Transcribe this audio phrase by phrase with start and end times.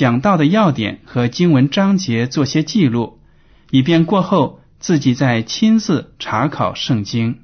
[0.00, 3.18] 讲到的要点和经文章节做些记录，
[3.70, 7.40] 以便过后自己再亲自查考圣经。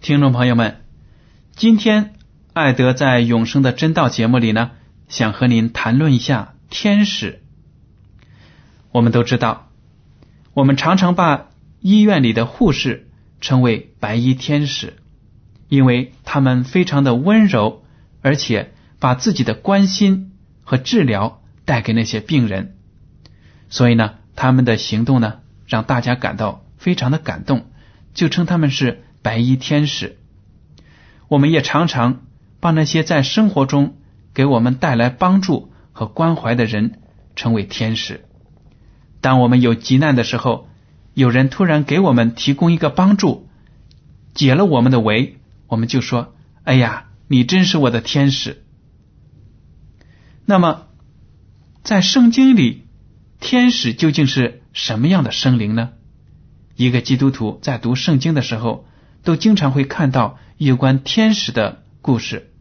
[0.00, 0.82] 听众朋友们，
[1.54, 2.14] 今天
[2.52, 4.72] 艾德在永生的真道节目里呢，
[5.08, 7.42] 想和您谈论一下天使。
[8.92, 9.70] 我们都知道，
[10.54, 11.48] 我们常常把
[11.80, 13.08] 医院里的护士
[13.40, 14.94] 称为白衣天使，
[15.68, 17.84] 因为他们非常的温柔，
[18.22, 20.32] 而且把自己的关心
[20.64, 22.76] 和治疗带给那些病人，
[23.68, 27.70] 所以呢，他们的行动呢，让大家感到非常的感动，
[28.14, 29.02] 就称他们是。
[29.22, 30.18] 白衣天使，
[31.26, 32.22] 我们也常常
[32.60, 33.96] 把那些在生活中
[34.36, 37.00] 给我们带来帮助和关怀的人
[37.34, 38.26] 称为天使。
[39.22, 40.68] 当我们有急难的时候，
[41.14, 43.48] 有人突然给我们提供一个帮助，
[44.34, 45.38] 解了我们的围，
[45.68, 46.34] 我们就说
[46.64, 48.62] ：“哎呀，你真是我的天使。”
[50.44, 50.88] 那么，
[51.82, 52.84] 在圣经里，
[53.40, 55.92] 天使究竟是什么样的生灵呢？
[56.76, 58.86] 一个基督徒在读圣经的时候。
[59.26, 62.52] 都经常会看到有关天使的故事，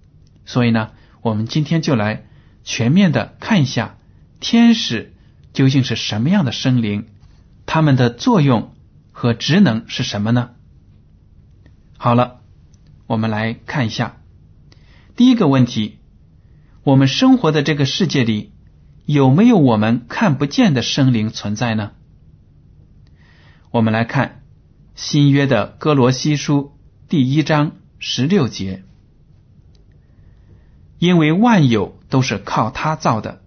[0.46, 0.94] 所以呢，
[1.26, 2.28] 我们今天就来
[2.64, 3.98] 全面的看一下
[4.40, 5.16] 天使
[5.54, 7.08] 究竟是什么样的生灵，
[7.66, 8.76] 他们的作用
[9.12, 10.52] 和职能是什么呢？
[11.98, 12.42] 好了，
[13.08, 14.22] 我们来看一下
[15.16, 15.98] 第一个问题：
[16.84, 18.54] 我们生活的这个世界里
[19.08, 21.94] 有没有我们看不见的生灵存在呢？
[23.72, 24.44] 我们来看。
[24.94, 26.78] 新约的哥罗西书
[27.10, 28.84] 第一章十六节，
[30.98, 33.42] 因为万有都是靠他造的，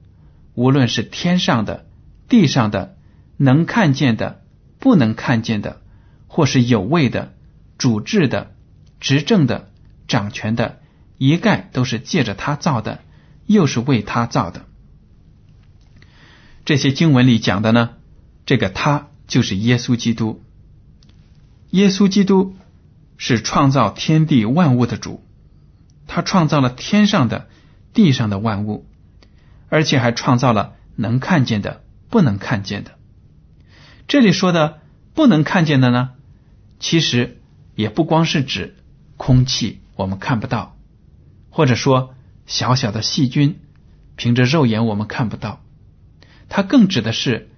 [0.55, 1.87] 无论是天上的、
[2.29, 2.97] 地上的，
[3.37, 4.43] 能看见的、
[4.79, 5.81] 不能看见的，
[6.27, 7.35] 或是有位的、
[7.79, 8.55] 主治的、
[9.01, 9.71] 执政的、
[10.07, 10.81] 掌权的，
[11.17, 13.01] 一概都是借着他造的，
[13.47, 14.67] 又是为他造的。
[16.65, 17.91] 这些经文里讲的呢，
[18.45, 20.43] 这个他就是耶稣基督。
[21.71, 22.57] 耶稣基督
[23.17, 25.23] 是创造天地万物的主，
[26.09, 27.47] 他创造了天上的、
[27.93, 28.89] 地上的万物，
[29.69, 32.99] 而且还创造了能看见的、不能看见的。
[34.09, 34.81] 这里说的
[35.15, 36.11] 不能看见的呢，
[36.81, 37.39] 其实
[37.77, 38.75] 也不光是指
[39.17, 40.77] 空气，我们看不到，
[41.51, 42.15] 或者说
[42.47, 43.61] 小小的细菌，
[44.17, 45.63] 凭着肉眼我们看不到。
[46.49, 47.51] 它更指的是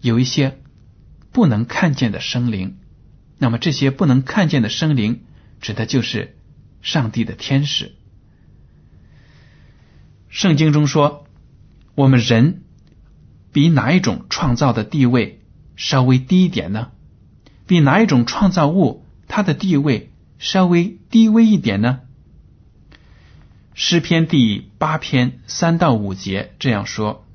[0.00, 0.58] 有一些
[1.30, 2.78] 不能看见的生灵。
[3.38, 5.22] 那么这些不能看见的生灵，
[5.60, 6.33] 指的就是
[6.84, 7.96] 上帝的天使。
[10.28, 11.26] 圣经中说，
[11.96, 12.62] 我们人
[13.52, 15.42] 比哪一种创造的地位
[15.74, 16.92] 稍微低一点呢？
[17.66, 22.02] 比哪一种创造物它的地位稍微低微一点呢？
[23.74, 27.26] 诗篇第八篇三到五节这样说：“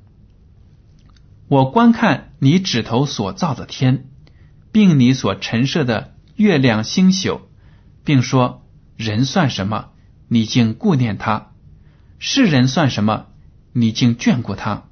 [1.48, 4.06] 我观看你指头所造的天。”
[4.72, 7.40] 并你所陈设的月亮星宿，
[8.04, 8.64] 并说
[9.00, 9.88] 人算什么？
[10.28, 11.52] 你竟顾念他；
[12.18, 13.28] 世人算什么？
[13.72, 14.84] 你竟眷顾他？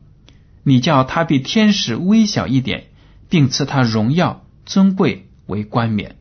[0.63, 2.87] 你叫他比天使微小一点，
[3.29, 6.17] 并赐他荣耀尊贵为冠冕。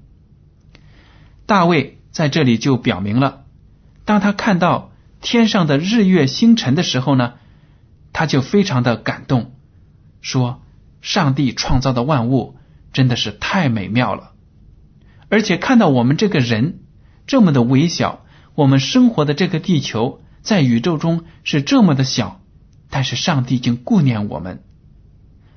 [1.46, 3.46] 大卫在这里就表明了，
[4.04, 4.92] 当他看到
[5.22, 7.36] 天上的日月星辰的时候呢，
[8.12, 9.54] 他就非常的感动，
[10.20, 10.62] 说：
[11.02, 12.58] 上帝创造的万物。
[12.94, 14.32] 真的是太美妙了，
[15.30, 16.80] 而且看到我们这个人
[17.28, 18.26] 这么的微小，
[18.56, 22.42] 我们生活的这个地球在宇宙中是这么的小，
[22.90, 24.64] 但是上帝竟顾念我们，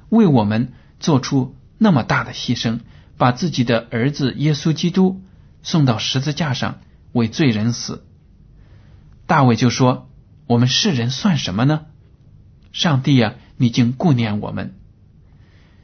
[0.09, 2.81] 为我们做出那么大的牺牲，
[3.17, 5.23] 把自己的儿子耶稣基督
[5.63, 6.81] 送到十字架上
[7.13, 8.05] 为罪人死。
[9.27, 10.11] 大卫就说
[10.49, 11.87] ：“我们世人算什么呢？
[12.73, 14.75] 上帝呀，你竟顾念我们，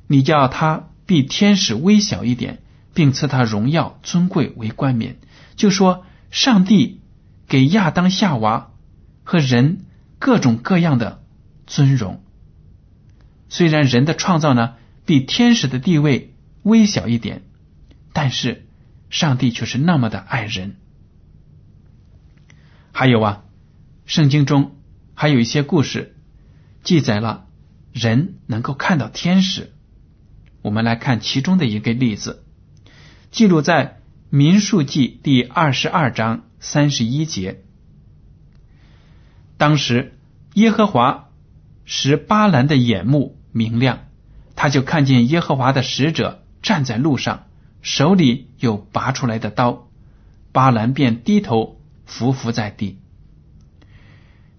[0.09, 2.61] 你叫他比天使微小一点，
[2.93, 5.19] 并赐他荣耀尊贵为冠冕。”
[5.57, 7.01] 就说上帝
[7.49, 8.73] 给亚当夏娃
[9.25, 9.87] 和人
[10.19, 11.25] 各种各样的
[11.67, 12.23] 尊荣，
[13.49, 14.75] 虽然人的创造呢
[15.07, 17.43] 比天使的地位微小一点，
[18.13, 18.67] 但是
[19.09, 20.77] 上帝却是那么的爱人。
[22.93, 23.45] 还有啊，
[24.05, 24.77] 圣经中
[25.15, 26.17] 还有一些故事
[26.83, 27.47] 记载了
[27.93, 29.73] 人能够看到天使。
[30.61, 32.45] 我们来看其中的一个例子，
[33.31, 34.01] 记录在。
[34.29, 37.63] 民数记第二十二章三十一节，
[39.57, 40.19] 当时
[40.55, 41.29] 耶和华
[41.85, 44.01] 使巴兰的眼目明亮，
[44.57, 47.47] 他就看见耶和华的使者站在路上，
[47.83, 49.89] 手里有拔出来的刀，
[50.51, 52.99] 巴兰便低头伏伏在地。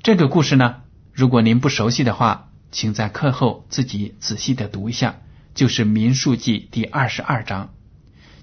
[0.02, 0.78] 这个故事呢，
[1.12, 5.18] 如果您不熟悉的话，请在课后自己仔细的读一下，
[5.54, 7.74] 就是民数记第二十二章。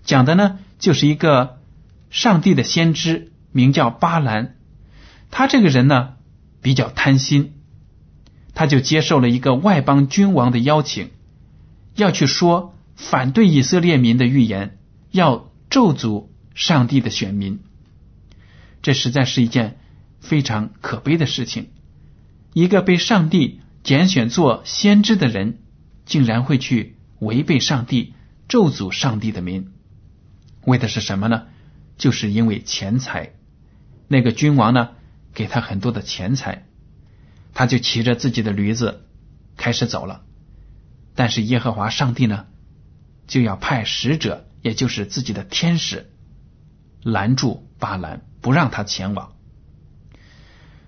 [0.05, 1.59] 讲的呢，就是一个
[2.11, 4.56] 上帝的先知，名叫巴兰。
[5.31, 6.15] 他这个人呢，
[6.61, 7.55] 比较贪心，
[8.55, 11.11] 他就接受了一个外邦君王的邀请，
[11.97, 14.79] 要去说反对以色列民的预言，
[15.11, 17.61] 要咒诅上帝的选民。
[18.83, 19.79] 这实在是一件
[20.21, 21.71] 非常可悲的事情。
[22.53, 25.59] 一个被上帝拣选做先知的人，
[26.05, 28.12] 竟然会去违背上帝，
[28.47, 29.71] 咒诅上帝的民。
[30.67, 31.47] 为的是什么呢？
[31.97, 33.33] 就是因为钱财。
[34.09, 34.91] 那个君王呢，
[35.33, 36.67] 给他很多的钱财，
[37.55, 39.07] 他就骑着自己的驴子
[39.57, 40.23] 开始走了。
[41.15, 42.47] 但是耶和华上帝呢，
[43.27, 46.11] 就要派使者，也就是自己的天使，
[47.03, 49.33] 拦住巴兰，不让他前往。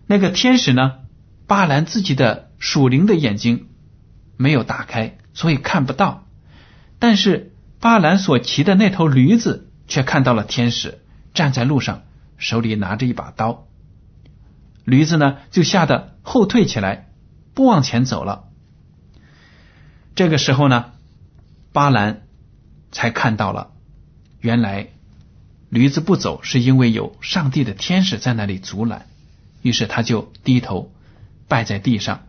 [0.06, 0.98] 那个天使呢，
[1.46, 3.68] 巴兰自己的属灵的眼睛
[4.36, 6.26] 没有打开，所以看不到。
[6.98, 9.64] 但是巴兰所骑的那头驴子。
[9.88, 11.00] 却看到了天使
[11.32, 12.02] 站在路上，
[12.38, 13.68] 手里拿着一把刀。
[14.84, 17.12] 驴子呢，就吓得后退起来，
[17.54, 18.48] 不往前走了。
[20.16, 20.86] 这个时候呢，
[21.72, 22.22] 巴兰
[22.90, 23.70] 才看到了，
[24.40, 24.88] 原来
[25.68, 29.06] 驴子不走是因为有上帝的天使在那里阻拦。
[29.62, 30.92] 于是他就低头
[31.46, 32.26] 拜在地上。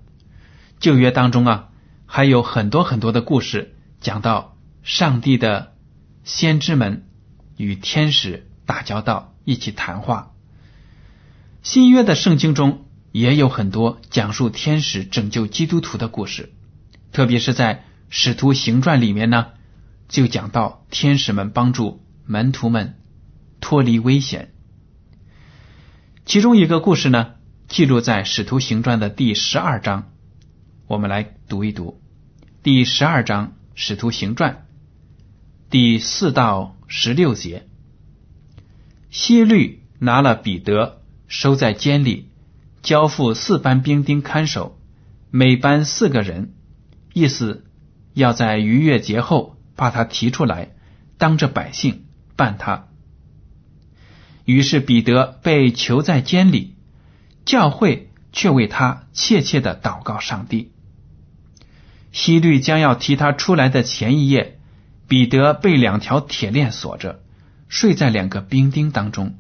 [0.80, 1.70] 旧约当中啊，
[2.06, 4.57] 还有很多很多的故事，讲到
[4.88, 5.76] 上帝的
[6.24, 7.04] 先知们。
[7.58, 10.32] 与天使打交道，一起谈话。
[11.62, 16.54] 新约的圣经中也有很多讲述天使拯救基督徒的故事，
[17.12, 17.76] 特别是在
[18.10, 19.48] 《使徒行传》里面呢，
[20.08, 22.96] 就讲到天使们帮助门徒们
[23.60, 24.54] 脱离危险。
[26.26, 27.34] 其中一个故事呢，
[27.68, 30.12] 记录在《使徒行传》的第十二章，
[30.86, 32.00] 我们来读一读
[32.62, 34.54] 第十二章《使徒行传》
[35.70, 36.76] 第四到。
[36.90, 37.68] 十六节，
[39.10, 42.30] 希律拿了彼得，收在监里，
[42.82, 44.80] 交付四班兵丁看守，
[45.32, 46.54] 每班四个人，
[47.12, 47.66] 意思
[48.14, 50.70] 要在逾越节后把他提出来，
[51.18, 52.06] 当着百姓
[52.38, 52.88] 办他。
[54.46, 56.78] 于是彼得被囚在监里，
[57.44, 60.72] 教会却为他切切的祷告上帝。
[62.14, 64.57] 希律将要提他出来的前一夜。
[65.08, 67.22] 彼得被两条铁链锁着，
[67.70, 69.36] 睡在两个兵丁当中。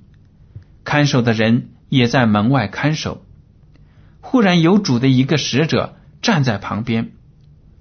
[0.84, 3.26] 看守的人也在门外看守。
[4.22, 7.12] 忽然有主的一个使者站在旁边，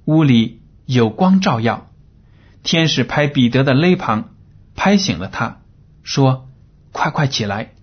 [0.04, 1.90] 屋里有光照耀。
[2.62, 4.30] 天使拍彼得的肋旁，
[4.74, 5.60] 拍醒了他，
[6.02, 6.48] 说
[6.90, 7.74] ：“快快起来！”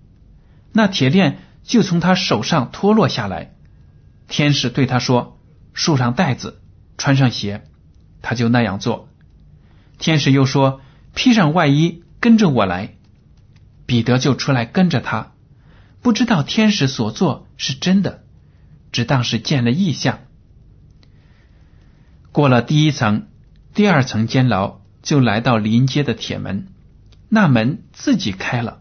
[0.74, 3.54] 那铁链就从他手上脱落下来。
[4.28, 5.40] 天使对他说
[5.74, 6.62] ：“束上带子，
[6.98, 7.64] 穿上鞋。”
[8.22, 9.08] 他就那样做。
[10.04, 10.82] 天使又说
[11.16, 12.96] ：“披上外衣，跟着我来。”
[13.88, 15.32] 彼得就出来跟着他，
[16.02, 18.22] 不知道天使所做是真的，
[18.92, 20.20] 只当是见了异象。
[22.34, 23.28] 过了第一层、
[23.74, 26.68] 第二层监牢，就来到临街的铁门，
[27.30, 28.80] 那门自己开了。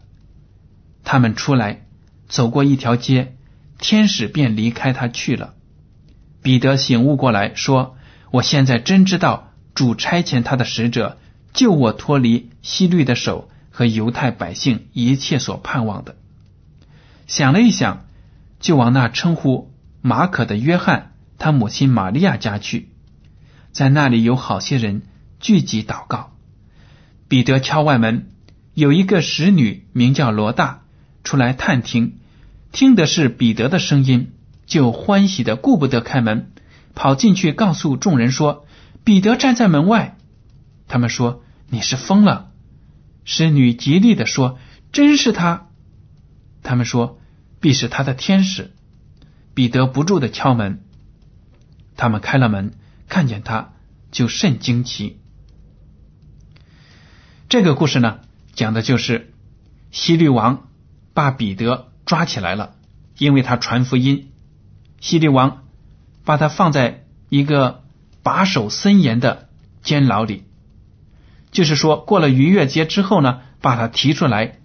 [1.05, 1.85] 他们出来，
[2.27, 3.37] 走过一条街，
[3.77, 5.53] 天使便离开他去了。
[6.41, 7.95] 彼得醒悟过来，说
[8.29, 11.17] ：“我现在真知道。”主差遣他的使者
[11.53, 16.15] 救我脱离希律的手和犹太百姓一切所盼望的。
[17.27, 18.05] 想了一想，
[18.59, 22.89] 就往那称呼马可的约翰他母亲玛利亚家去，
[23.71, 25.03] 在那里有好些人
[25.39, 26.31] 聚集祷告。
[27.27, 28.29] 彼得敲外门，
[28.73, 30.81] 有一个使女名叫罗大
[31.23, 32.17] 出来探听，
[32.71, 34.31] 听的是彼得的声音，
[34.67, 36.51] 就欢喜的顾不得开门，
[36.93, 38.65] 跑进去告诉众人说
[39.03, 40.17] ：“彼得站在门外。”
[40.87, 42.51] 他们说：“你是疯了。”
[43.25, 44.59] 使女极力的说
[44.91, 45.69] ：“真是他。”
[46.63, 47.19] 他们说
[47.59, 48.73] ：“必是他的天使。”
[49.55, 50.83] 彼得不住的敲门。
[51.95, 52.73] 他们开了门，
[53.07, 53.73] 看见他，
[54.11, 55.19] 就甚惊奇。
[57.49, 58.21] 这个故事呢，
[58.53, 59.31] 讲的就是
[59.91, 60.69] 希律王
[61.13, 62.75] 把彼得抓起来了，
[63.19, 64.31] 因为他传福音。
[64.99, 65.65] 希律王
[66.25, 67.82] 把他放在一个
[68.23, 69.49] 把守森严的
[69.83, 70.45] 监牢里，
[71.51, 74.59] 就是说，过了逾越节之后呢，把他提出来，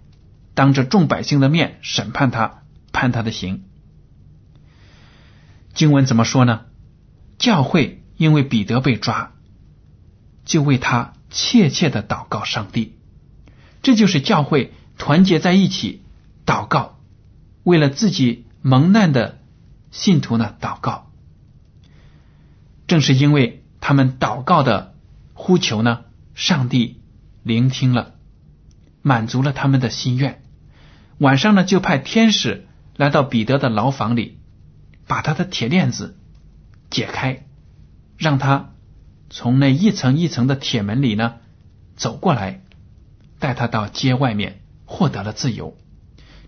[0.53, 2.63] 当着众百姓的面审判他，
[2.93, 3.65] 判他的刑。
[5.73, 6.61] 经文怎么说呢？
[7.37, 9.33] 教会因为彼得被抓，
[10.45, 12.97] 就为他切切的祷告上帝。
[13.81, 16.01] 这就是教会团结在一起
[16.45, 16.97] 祷告，
[17.63, 19.39] 为了自己蒙难的
[19.91, 21.08] 信徒呢祷告。
[22.89, 24.95] 正是因为他们祷告的
[25.33, 26.01] 呼求呢，
[26.35, 26.99] 上帝
[27.43, 28.15] 聆听了，
[29.01, 30.41] 满足了他们的心愿。
[31.19, 32.67] 晚上呢，就派天使
[32.97, 34.39] 来到彼得的牢房里，
[35.07, 36.17] 把他的铁链子。
[36.89, 37.45] 解开，
[38.17, 38.71] 让他
[39.29, 41.35] 从那一层一层的铁门里呢
[41.95, 42.63] 走过来，
[43.37, 45.77] 带他到街外面，获得了自由。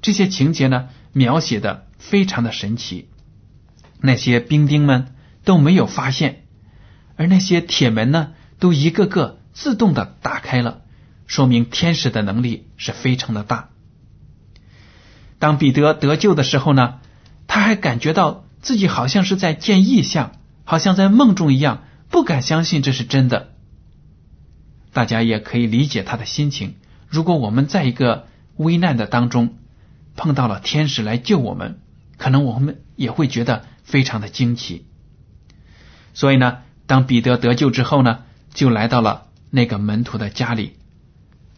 [0.02, 3.08] 这些情节呢描写的非常的神奇，
[4.00, 6.44] 那些兵丁们都没有发现，
[7.16, 10.82] 而那些铁门呢都一个个自动的打开了，
[11.28, 13.70] 说明天使的能力是非常的大。
[15.40, 17.00] 当彼得得救的时候呢，
[17.48, 18.46] 他还感觉到。
[18.62, 20.34] 自己好像是在见异象，
[20.66, 21.82] 好像在梦中一样，
[22.12, 23.54] 不敢相信这是真的。
[24.94, 26.76] 大家也可以理解他的心情。
[27.10, 29.58] 如果我们在一个危难的当中
[30.16, 31.80] 碰到了天使来救我们，
[32.18, 34.86] 可能我们也会觉得非常的惊奇。
[36.14, 38.20] 所以呢，当彼得得救之后呢，
[38.54, 40.78] 就来到了那个门徒的家里，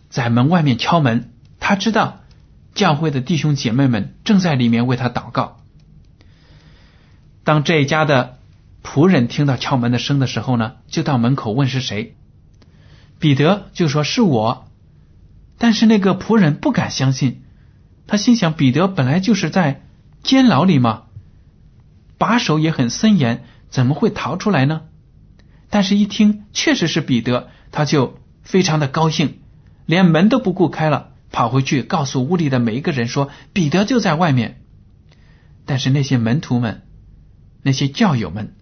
[0.10, 1.32] 在门外面敲门。
[1.60, 2.20] 他知道
[2.76, 5.60] 教会的弟兄姐妹们正在里面为他祷告。
[7.46, 8.38] 当这一家的
[8.84, 12.18] 仆人听到敲门的声的时候呢，就到门口问是谁。
[13.20, 14.68] 彼得就说是我，
[15.58, 17.44] 但是那个仆人不敢相信，
[18.08, 19.82] 他心想彼得本来就是在
[20.22, 21.04] 监牢里嘛，
[22.18, 24.84] 把守也很森严，怎么会逃出来呢？
[25.72, 29.40] 但是，一听确实是彼得，他就非常的高兴，
[29.88, 34.62] 连门都不顾开了，跑回去告诉屋里的每一个人说彼得就在外面。
[35.66, 36.84] 但是那些门徒们。
[37.66, 38.56] 那些教友们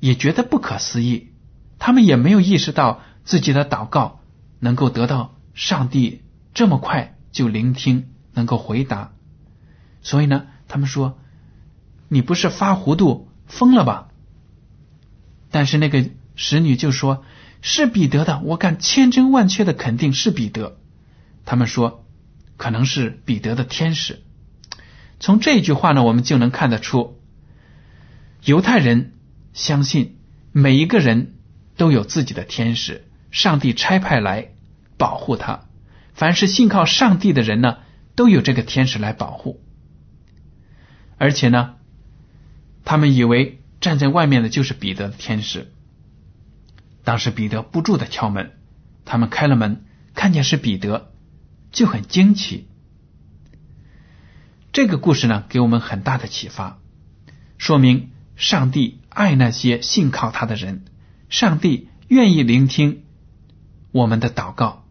[0.00, 1.30] 也觉得不可思议，
[1.78, 4.20] 他们也没有意识到自己的祷告
[4.58, 6.20] 能够得到上帝
[6.52, 9.12] 这么快就聆听，能够回答。
[10.02, 11.18] 所以呢，他们说
[12.08, 14.08] ：“你不是发糊涂疯了吧？”
[15.52, 17.24] 但是那个使女就说
[17.60, 20.78] ：“是彼得的，我敢千真万确的肯定是彼得。”
[21.44, 22.06] 他们说
[22.56, 24.22] ：“可能是彼得的天使。”
[25.20, 27.20] 从这句话呢，我们就能看得出。
[28.42, 29.12] 犹太人
[29.52, 30.18] 相信
[30.52, 31.34] 每一个人
[31.76, 34.52] 都有自己的天使，上帝差派来
[34.96, 35.66] 保护他。
[36.14, 37.78] 凡是信靠上帝的人呢，
[38.14, 39.60] 都有这个天使来保护。
[41.18, 41.74] 而且呢，
[42.90, 45.72] 他们以为站在外面的就是彼得的天使。
[47.04, 48.58] 当时彼得不住的敲门，
[49.04, 49.84] 他们开了门，
[50.16, 51.12] 看见是彼得，
[51.70, 52.66] 就很惊奇。
[54.72, 56.80] 这个故事呢，给我们很大的启发，
[57.58, 58.10] 说明。
[58.34, 60.84] 上帝爱那些信靠他的人，
[61.28, 63.04] 上帝愿意聆听
[63.92, 64.84] 我们的祷告，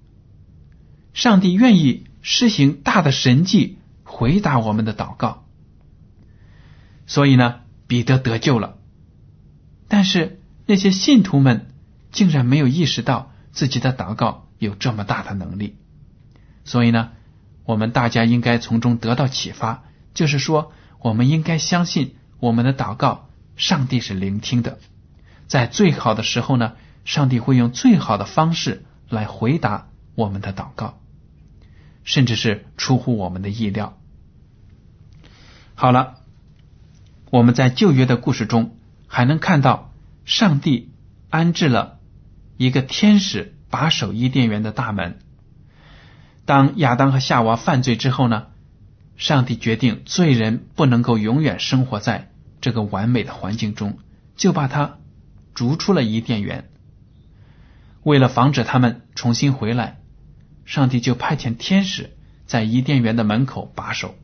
[1.14, 5.46] 上帝愿意施行大的神迹回答我们的祷告。
[7.08, 8.78] 所以呢，彼得得救了，
[9.88, 11.74] 但是那些信徒们
[12.12, 15.76] 竟然没有意识到自己的祷告有这么大的能力。
[16.66, 17.14] 所以呢，
[17.66, 23.28] 我们大家应该从中得到启发，就是说，我们应该相信我们的祷告。
[23.56, 24.78] 上帝是聆听的，
[25.48, 31.02] 在最好的时候呢，上帝会用最好的方式来回答我们的祷告，
[32.04, 33.98] 甚至是出乎我们的意料。
[35.74, 36.19] 好了，
[37.32, 39.94] 我们在旧约的故事中还能看到，
[40.26, 40.92] 上帝
[41.30, 42.00] 安置了
[42.58, 45.20] 一个天使把守伊甸园的大门。
[46.46, 48.48] 当亚当和夏娃犯罪之后呢，
[49.16, 52.32] 上帝决定罪人不能够永远生活在。
[52.62, 54.00] 这个完美的环境中，
[54.36, 54.98] 就把他
[55.54, 56.70] 逐出了伊甸园。
[58.04, 60.00] 为了防止他们重新回来，
[60.66, 64.16] 上帝就派遣天使在伊甸园的门口把守。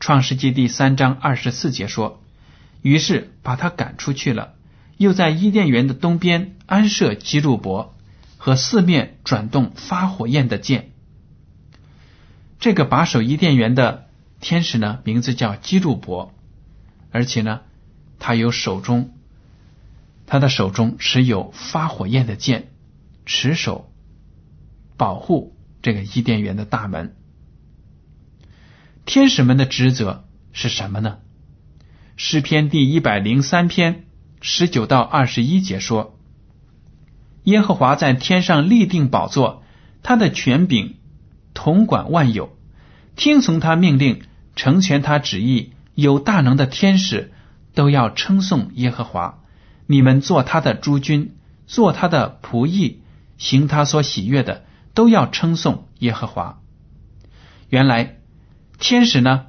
[0.00, 2.22] 创世纪第三章二十四节说
[2.80, 4.54] ：“于是把他赶出去了，
[4.96, 7.94] 又在伊甸园的东边安设基路伯
[8.38, 10.92] 和四面转动发火焰的剑。”
[12.58, 14.06] 这个把守伊甸园的
[14.40, 16.32] 天使呢，名字叫基路伯，
[17.10, 17.60] 而且呢，
[18.18, 19.12] 他有手中，
[20.26, 22.68] 他的手中持有发火焰的剑，
[23.26, 23.92] 持守
[24.96, 27.14] 保护这个伊甸园的大门。
[29.12, 31.18] 天使们的职责是什么呢？
[32.14, 34.04] 诗篇第一百零三篇
[34.40, 36.16] 十九到二十一节说
[37.42, 39.64] ：“耶和华在天上立定宝座，
[40.04, 40.94] 他的权柄
[41.54, 42.56] 统管万有，
[43.16, 44.22] 听从他命令，
[44.54, 45.72] 成全他旨意。
[45.96, 47.32] 有大能的天使
[47.74, 49.40] 都要称颂耶和华。
[49.88, 51.34] 你们做他的诸君，
[51.66, 53.02] 做他的仆役，
[53.38, 54.64] 行他所喜悦的，
[54.94, 56.60] 都要称颂耶和华。”
[57.70, 58.18] 原来。
[58.80, 59.46] 天使呢，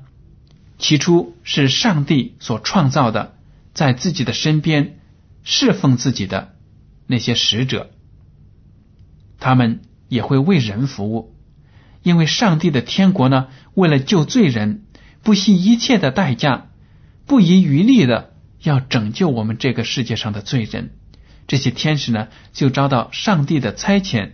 [0.77, 3.33] 起初是上帝所创造的，
[3.73, 4.99] 在自己的身边
[5.43, 6.53] 侍奉自己的
[7.07, 7.91] 那些使者，
[9.39, 11.33] 他们也会为人服务，
[12.03, 14.83] 因为上帝的天国呢，为了救罪人，
[15.23, 16.67] 不惜一切的代价，
[17.25, 20.91] 不遗余力的要拯救我们这个世界上的罪人。
[21.47, 24.31] 这些天使呢，就遭到上帝的差遣，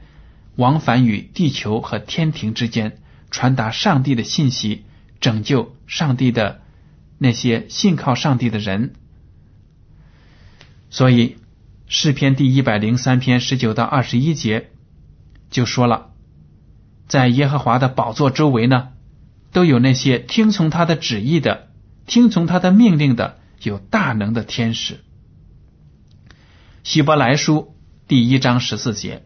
[0.56, 2.98] 往返于地球和天庭之间，
[3.30, 4.86] 传达上帝的信息。
[5.20, 6.62] 拯救上帝的
[7.18, 8.94] 那些信靠上帝的人，
[10.90, 11.38] 所以
[11.88, 14.70] 诗篇第一百零三篇十九到二十一节
[15.50, 16.12] 就说了，
[17.08, 18.90] 在耶和华的宝座周围呢，
[19.52, 21.70] 都有那些听从他的旨意的、
[22.06, 25.00] 听从他的命令的、有大能的天使。
[26.84, 27.76] 希伯来书
[28.08, 29.24] 第一章十四节，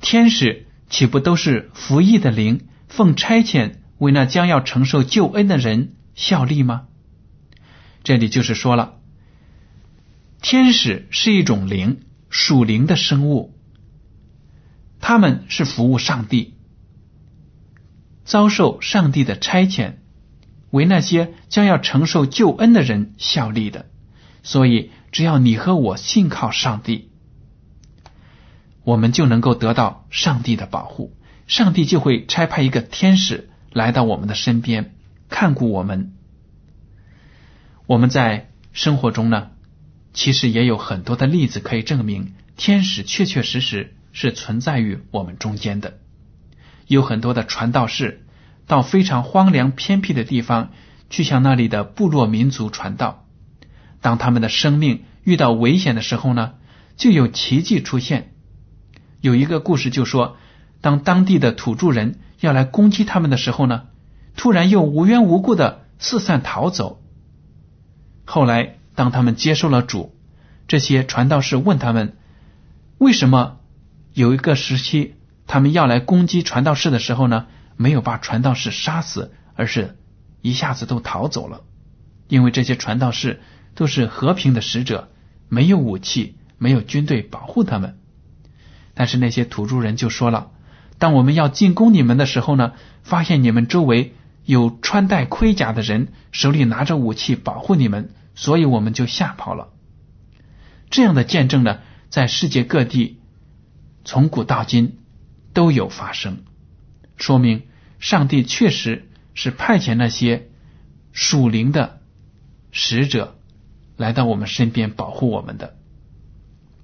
[0.00, 3.79] 天使岂不都是服役的灵，奉差遣？
[4.00, 6.86] 为那将要承受救恩的人效力吗？
[8.02, 8.94] 这里就是说了，
[10.40, 13.54] 天使是一种灵，属灵的生物，
[15.00, 16.54] 他们是服务上帝，
[18.24, 19.96] 遭受上帝的差遣，
[20.70, 23.90] 为那些将要承受救恩的人效力的。
[24.42, 27.10] 所以，只要你和我信靠上帝，
[28.82, 31.14] 我们就能够得到上帝的保护，
[31.46, 33.49] 上帝就会差派一个天使。
[33.72, 34.94] 来到我们的身边，
[35.28, 36.12] 看顾我们。
[37.86, 39.50] 我们在生活中呢，
[40.12, 45.98] 其实也有很多的例子可以证明，天使确确实实是存在于我们中间的。
[46.88, 48.26] 有很多的传道士
[48.66, 50.72] 到非常荒凉偏僻的地方
[51.08, 53.26] 去向那里的部落民族传道。
[54.00, 56.54] 当他们的生命遇到危险的时候呢，
[56.96, 58.32] 就有奇迹出现。
[59.20, 60.36] 有一个故事就说，
[60.80, 62.18] 当当地的土著人。
[62.40, 63.88] 要来攻击他们的时候呢，
[64.34, 67.02] 突然又无缘无故的四散逃走。
[68.24, 70.16] 后来，当他们接受了主，
[70.66, 72.16] 这些传道士问他们，
[72.98, 73.58] 为什么
[74.14, 79.98] 有一个时期他们要来攻击传道士的时候呢，没有把传道士杀死，而是
[80.40, 81.60] 一下子都逃走了？
[82.28, 83.42] 因为这些传道士
[83.74, 85.10] 都是和平的使者，
[85.48, 87.98] 没有武器，没有军队保护他们。
[88.94, 90.52] 但是那些土著人就说了。
[91.00, 99.70] 当我们要进攻你们的时候呢，发现你们周围有穿戴盔甲的人，手里拿着武器保护你们，所以我们就吓跑了。
[100.90, 101.78] 这样的见证呢，
[102.10, 103.18] 在世界各地
[104.04, 104.98] 从古到今
[105.54, 106.42] 都有发生，
[107.16, 107.62] 说明
[107.98, 110.50] 上帝确实是派遣那些
[111.12, 112.00] 属灵的
[112.72, 113.38] 使者
[113.96, 115.78] 来到我们身边保护我们的。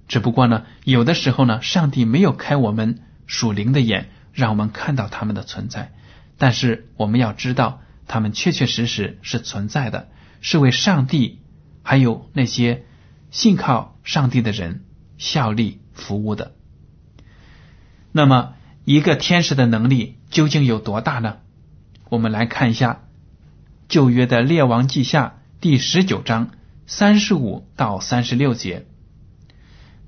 [0.09, 3.03] 只不过呢，有的时候呢，上帝没有开我们。
[3.27, 5.93] 属灵的眼让我们看到他们的存在，
[6.39, 10.09] 但是我们要知道，他们确确实实是存在的，
[10.41, 11.41] 是为上帝
[11.83, 12.85] 还有那些
[13.31, 14.85] 信靠上帝的人
[15.19, 16.55] 效力服务的。
[18.13, 21.39] 那么，一个天使的能力究竟有多大呢？
[22.09, 23.03] 我们来看一下
[23.89, 26.51] 旧约的列王记下第十九章
[26.87, 28.87] 三十五到三十六节。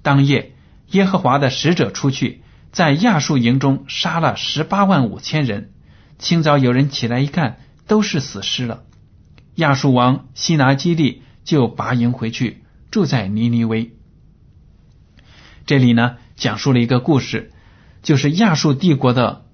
[0.03, 0.53] 当夜，
[0.91, 2.43] 耶和华的使者出去。
[2.73, 5.73] 在亚述营中杀了十八万五千人。
[6.19, 8.83] 清早有人起来一看，都是死尸了。
[9.55, 13.93] 亚述王西拿基利就拔营回去，住在尼尼微。
[15.65, 17.53] 这里呢，讲述了一个故事，
[18.03, 19.45] 就是亚述帝国的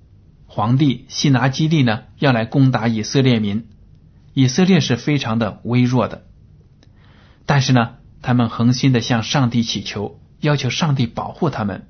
[0.46, 3.68] 皇帝西拿基利呢，要来攻打以色列民。
[4.32, 6.24] 以色列是非常的微弱的。
[7.46, 11.86] 但是呢，他们恒心的向上帝祈求，要求上帝保护他们。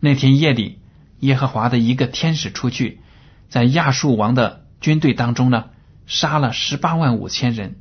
[0.00, 0.80] 那天夜里，
[1.20, 3.00] 耶和华的一个天使出去，
[3.48, 5.66] 在亚述王的军队当中呢，
[6.06, 7.76] 杀了十八万五千人。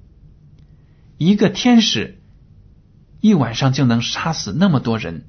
[1.18, 2.22] 一个天使
[3.22, 5.26] 一晚上就能杀死那么多人，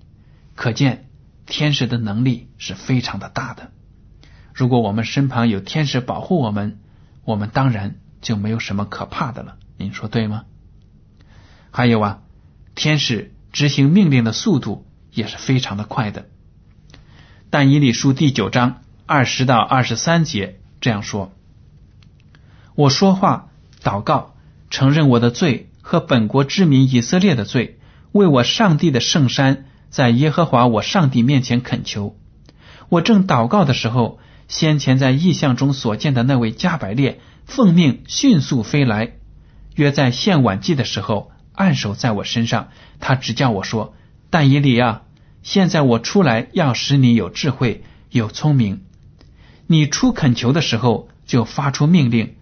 [0.55, 1.09] 可见
[1.47, 3.71] 天使的能力是非常的大的。
[4.53, 6.81] 如果我们身旁有天使保护我们，
[7.25, 9.57] 我们当然就没有什么可怕的了。
[9.77, 10.45] 您说对吗？
[11.71, 12.23] 还有啊，
[12.75, 16.29] 天使执行命令的速度也是非常的快的。
[17.51, 21.33] 但以理书第九章二十到二十三节这样说
[22.75, 23.49] ：“我说话、
[23.83, 24.35] 祷告、
[24.71, 27.79] 承认我的罪和本国之民以色列的罪，
[28.13, 32.17] 为我上帝的圣山，在耶和华我上帝面前恳求。
[32.89, 34.19] 我正祷告的时候。”
[34.51, 39.13] 先前在异象中所见的那位加百列，奉命迅速飞来，
[39.77, 42.71] 约在献晚祭的时候，按手在我身上。
[42.99, 43.95] 他只叫我说
[44.29, 45.03] ：“但以理啊，
[45.43, 48.83] 现在我出来要使你有智慧、有聪明。
[49.67, 52.35] 你出恳求的时候，就发出命令，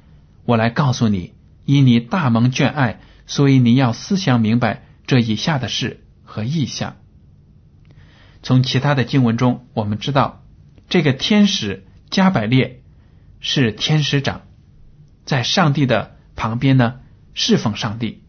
[0.44, 1.34] 我来告诉你。
[1.64, 6.96] 因你大蒙眷爱，所以你要思想明白这以下的事和意象。
[8.42, 10.44] 从其他的经文中，我们知道
[10.88, 11.84] 这个天使。
[12.10, 12.80] 加百列
[13.38, 14.40] 是天使长，
[15.26, 17.00] 在上帝的旁边呢，
[17.34, 18.22] 侍奉上帝。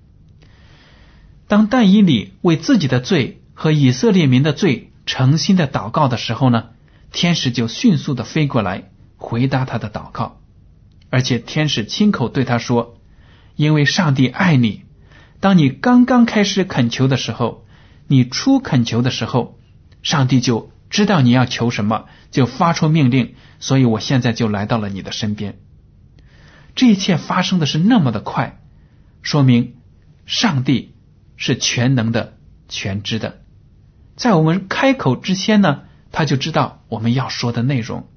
[1.47, 6.69] 当但以理为自己的罪和以色列民的罪诚心的祷告的时候呢，
[7.12, 10.39] 天使就迅速的飞过来回答他的祷告，
[11.10, 12.98] 而且天使亲口对他说
[13.58, 14.86] ：“因为上帝爱你，
[15.41, 17.65] 当你刚刚开始恳求的时候，
[18.08, 19.60] 你初恳求的时候，
[20.02, 25.60] 上帝就。”知道你要求什么，就发出命令，所以我现在就来到了你的身边。
[26.74, 28.60] 这一切发生的是那么的快，
[29.22, 29.76] 说明
[30.26, 30.95] 上帝
[31.38, 32.38] 是全能的、
[32.69, 33.38] 全知的。
[34.19, 38.08] 在我们开口之前呢，他就知道我们要说的内容。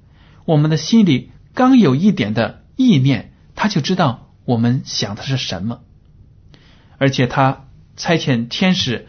[0.44, 5.80] 我们的心里刚有一点的意念，他就知道我们想的是什么。
[6.98, 9.06] 而且他差遣天使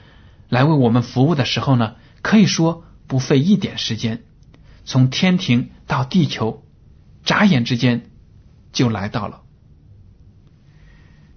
[0.48, 2.86] 来为我们服务的时候呢，可以说。
[3.06, 4.24] 不费一点时间，
[4.86, 6.64] 从天庭到地球，
[7.24, 8.10] 眨眼之间
[8.72, 9.42] 就来到了。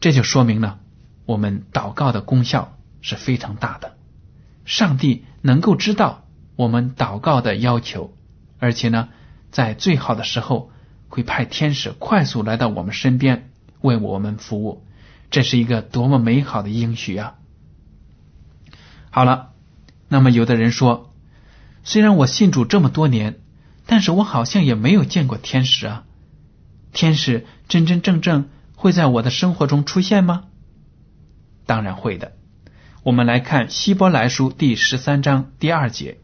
[0.01, 0.79] 这就说明了
[1.27, 3.97] 我们祷告的功效是非常大的。
[4.65, 6.25] 上帝能够知道
[6.57, 8.13] 我们祷告的要求，
[8.59, 9.09] 而且呢，
[9.53, 10.71] 在最好的时候
[11.09, 14.85] 会派天使快速来到我们身边为我们服务。
[15.31, 17.35] 这是一个多么美好的应许啊！
[19.11, 19.53] 好了，
[20.09, 21.13] 那么有的人说。
[21.83, 23.39] 虽然我信主这么多年，
[23.87, 26.05] 但是我好像也没有见过天使啊。
[26.93, 30.45] 天使真真正正会在我的生活中出现吗？
[31.67, 32.36] 当然会的。
[33.07, 36.19] 我们来看希伯来书第十三章第二节：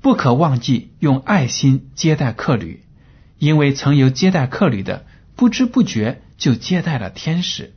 [0.00, 2.82] 不可忘记用爱心接待客旅，
[3.38, 5.04] 因为曾有接待客旅的，
[5.36, 7.74] 不知不觉就接待了天使。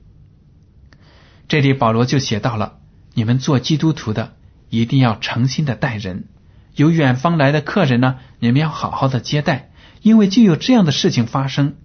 [1.49, 2.77] 这里保罗就写到了：
[3.13, 4.37] 你们做基督徒的。
[4.69, 6.29] 一定要诚心的待人，
[6.73, 9.71] 有远方来的客人呢，你们要好好的接待，
[10.01, 11.75] 因为就有这样的事情发生，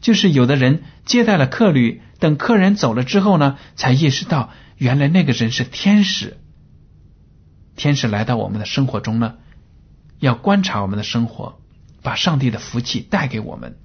[0.00, 6.38] 就是有的人接待了客旅，等客人走了之后呢，才意识到原来那个人是天使。
[7.74, 9.36] 天使来到我们的生活中呢，
[10.18, 11.60] 要观察我们的生活，
[12.02, 13.78] 把上帝的福气带给我们。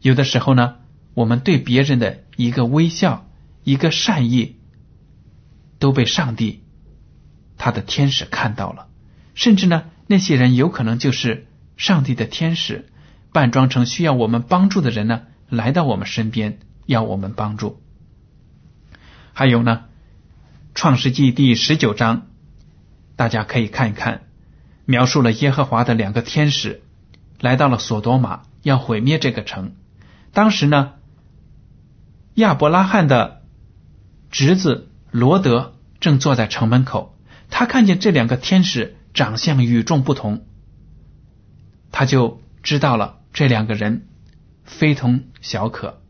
[0.00, 0.76] 有的时候呢，
[1.14, 3.28] 我们对别人的一个微笑、
[3.62, 4.56] 一个善意，
[5.78, 6.64] 都被上帝。
[7.58, 8.88] 他的天使看到了，
[9.34, 12.88] 甚至呢，那些人有可能就是上帝的天使，
[13.34, 17.82] 扮装成需要我们帮助的人呢，来到我们身边要我们帮助。
[19.34, 19.82] 还有呢，
[20.74, 22.28] 《创世纪》第十九章，
[23.16, 24.22] 大家可以看一看，
[24.84, 26.82] 描述了耶和华的两个天使
[27.40, 29.74] 来到了索多玛，要毁灭这个城。
[30.32, 30.92] 当时呢，
[32.34, 33.42] 亚伯拉罕的
[34.30, 37.16] 侄子罗德正坐在城门口。
[37.50, 40.46] 他看见这两个天使长相与众不同，
[41.90, 44.06] 他就知道了这两个人
[44.62, 46.00] 非同小可，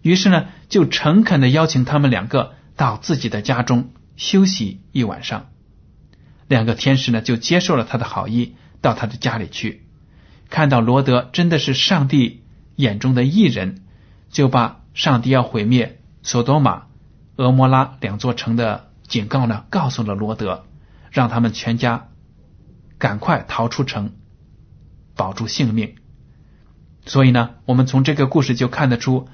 [0.00, 5.50] 于是呢，就诚恳的邀请他们两个到自己的家中休息一晚上。
[6.48, 9.86] 两个天使呢，就接受了他的好意，到他的家里去，
[10.48, 12.42] 看到罗德真的是上帝
[12.76, 13.82] 眼中的异人，
[14.30, 16.84] 就把上帝要毁灭索多玛、
[17.36, 18.88] 俄摩拉两座城的。
[19.08, 20.64] 警告呢，告诉了罗德，
[21.10, 22.08] 让他们全家
[22.96, 24.14] 赶快逃出城，
[25.14, 25.96] 保住性命。
[27.04, 29.28] 所以呢，我们从这个故事就看得出，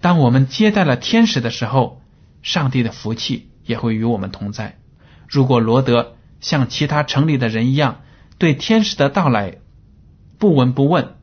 [0.00, 2.00] 当我们接待了天使的时候，
[2.42, 4.78] 上帝的福气也会与我们同在。
[5.28, 8.00] 如果罗德像其他城里的人一样，
[8.38, 9.58] 对天使的到来
[10.38, 11.16] 不闻不问、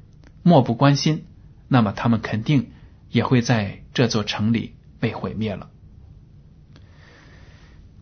[0.43, 1.25] 漠不关心，
[1.67, 2.71] 那么他们肯定
[3.09, 5.69] 也会在这座城里被毁灭了。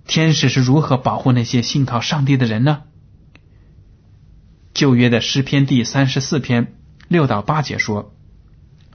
[0.05, 2.83] 天使是如何保护那些信靠上帝的人呢？
[4.73, 6.75] 旧约的诗篇第三十四篇
[7.07, 8.15] 六到八节说：“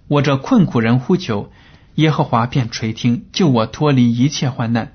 [0.09, 1.53] 我这困苦人呼求，
[1.99, 4.93] 耶和华便垂听，救我脱离一切患难。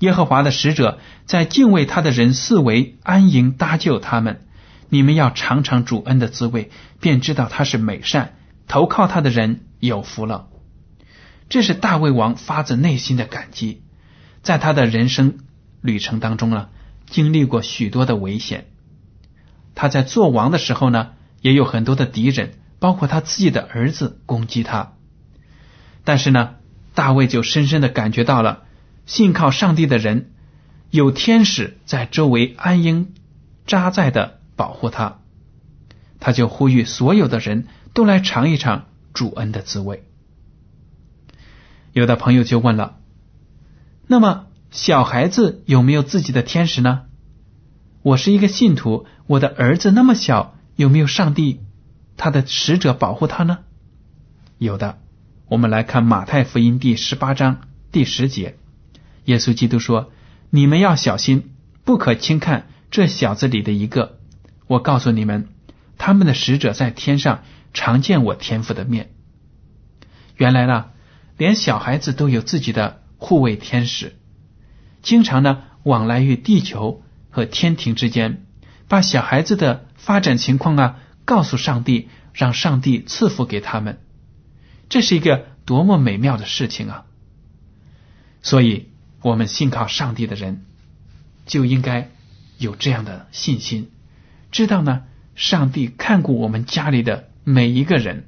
[0.00, 4.44] 耶和华的使者在敬畏他的人四围安营搭救他们。
[4.90, 8.34] 你们要尝尝主恩的滋味，便知道他是美善。
[8.68, 10.48] 投靠他的人有福了。”
[11.48, 13.82] 这是大卫王发自内心的感激。
[14.42, 15.38] 在他的人生
[15.80, 16.68] 旅程当中呢，
[17.06, 18.66] 经历过许多的危险。
[19.74, 24.92] 他在做王的时候呢，也有很多的敌人，包括他自己的儿子攻击他。
[26.04, 26.56] 但是呢，
[26.94, 28.64] 大卫就深深的感觉到了，
[29.06, 30.32] 信靠上帝的人
[30.90, 33.14] 有天使在周围安营
[33.66, 35.18] 扎寨的保护他。
[36.18, 40.04] 他就呼吁所有的人都来尝一尝主恩的滋味。
[41.92, 42.98] 有的朋友就问了。
[44.06, 47.02] 那么，小孩子有没有自己的天使呢？
[48.02, 51.60] 我是一个信徒，我的儿子那么小，有没有上帝
[52.16, 53.58] 他的使者保护他呢？
[54.58, 54.98] 有的。
[55.50, 58.54] 我们来看马太福音第十八章第十节，
[59.24, 60.12] 耶稣基督说
[60.48, 61.50] ：“你们要小心，
[61.82, 64.20] 不可轻看这小子里的一个。
[64.68, 65.48] 我告诉你们，
[65.98, 67.42] 他们的使者在天上
[67.74, 69.10] 常见我天父的面。”
[70.38, 70.90] 原来呢，
[71.36, 73.02] 连小孩子都有自己的。
[73.18, 74.16] 护卫天使
[75.02, 78.46] 经常呢往来于地球和天庭之间，
[78.86, 83.98] 把小孩子的发展情况啊告诉上帝，让上帝赐福给他们。
[84.90, 87.06] 这是一个多么美妙的事情啊！
[88.42, 88.88] 所以，
[89.22, 90.66] 我们信靠上帝的人
[91.46, 92.10] 就应该
[92.58, 93.88] 有这样的信心，
[94.50, 95.04] 知道呢，
[95.36, 98.26] 上帝看顾我们家里的每一个人，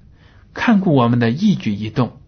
[0.55, 2.21] 看顾我们的一举一动。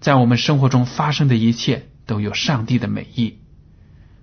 [0.00, 3.38] 在我们生活中发生的一切都有上帝的美意，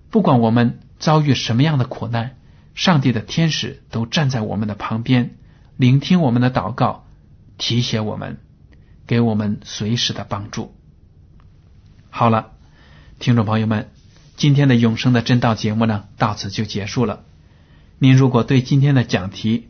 [0.10, 2.36] 不管我们遭遇什么样的苦难，
[2.76, 5.38] 上帝的天使都站在我们的旁边，
[5.78, 7.06] 聆听我们的祷告，
[7.60, 8.40] 提携我们，
[9.06, 10.74] 给我们随时的帮助。
[12.10, 12.54] 好了，
[13.20, 13.92] 听众朋友们，
[14.36, 17.24] 今天的永生的真道节目呢，到此就结束了。
[18.00, 19.68] 您如果对今天的讲题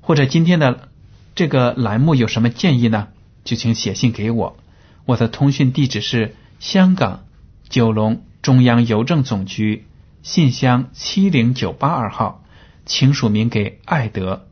[0.00, 0.88] 或者今天的
[1.34, 3.08] 这个栏目有什么建议呢，
[3.44, 4.56] 就请写信给我。
[5.04, 7.26] 我的通讯地址是香港
[7.68, 9.86] 九龙中央邮政总局
[10.22, 12.42] 信箱七零九八二号，
[12.86, 14.48] 请署名给爱德。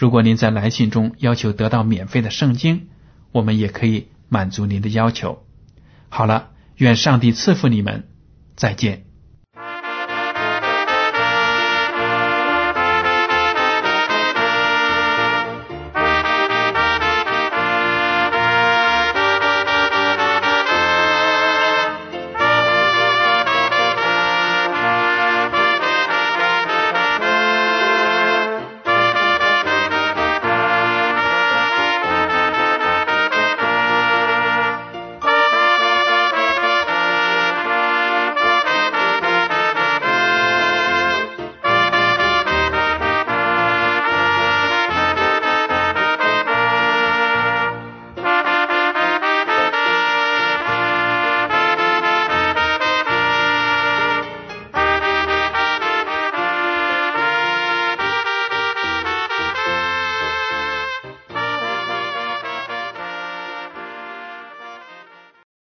[0.00, 2.88] 如果您在来信中要求得到免费的圣经，
[3.32, 5.44] 我们也可以满足您的要求。
[6.08, 8.08] 好了，愿上帝赐福你们，
[8.56, 9.09] 再见。